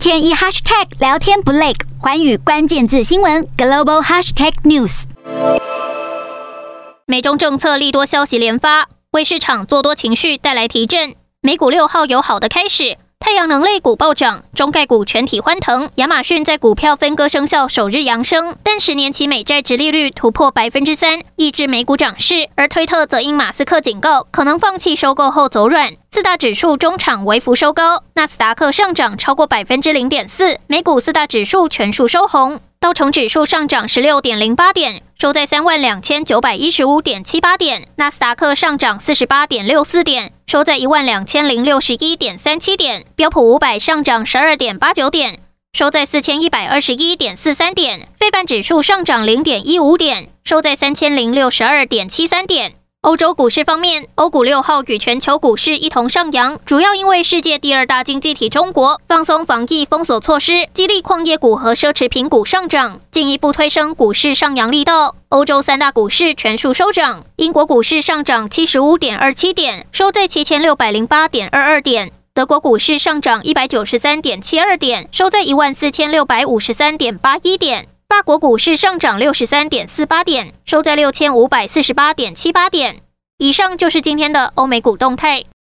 [0.00, 5.02] 天一 hashtag 聊天不累，寰宇关键字新闻 global hashtag news。
[7.04, 11.14] 美中政策利多消息连发，为市场做多情绪带来提振。
[11.42, 12.96] 美股六号有好的开始。
[13.30, 15.88] 太阳能类股暴涨，中概股全体欢腾。
[15.94, 22.48] 亚马逊在股票分割生效首日扬升，但十年期美债殖利率突破百分之三，抑制美股涨势。
[22.56, 25.92] 而推特则因马斯克警告可能放弃收购后走软。
[26.10, 32.58] 四大指数中场微幅收高，纳斯达克上涨超过百分之零点四，美股四大指数全数收红。
[32.80, 45.38] 道琼指数上涨十六点零八点，收在三万两千九百一十五点七八点；纳斯达克上涨四十八点六四点，收在一万两千零六十一点三七点；标普五百上涨十二点八九点，
[45.72, 52.72] 收在四千一百二十一点四三点；费半指数上涨零点一五点，收在三千零六十二点七三点。
[53.02, 65.16] 欧洲股市方面，欧股六号与全球股市一同上扬，主要因为世界第二大经济体中国放松防疫封锁措施，激励矿业股和奢侈品股上涨，进一步推升股市上扬力道。
[65.30, 77.86] 欧洲三大股市全数收涨，英国股市上涨七十五点二七点，收在七千六百零八点二二点；德国股市上涨一百九十三点七二点，收在一万四千六百五十三点八一点。
[78.22, 82.98] 国股市上涨六十三点四八点，收在六千五百四十八点七八点。
[83.38, 85.44] 以上就是今天的欧美股动态。